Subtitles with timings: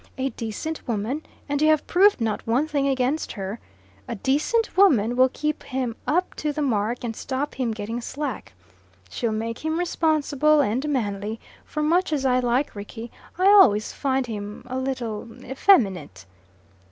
[0.17, 3.59] A decent woman and you have proved not one thing against her
[4.07, 8.53] a decent woman will keep him up to the mark and stop him getting slack.
[9.11, 14.25] She'll make him responsible and manly, for much as I like Rickie, I always find
[14.25, 16.25] him a little effeminate.